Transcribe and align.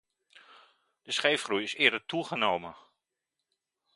De 1.01 1.11
scheefgroei 1.11 1.63
is 1.63 1.75
eerder 1.75 2.05
toegenomen. 2.05 2.75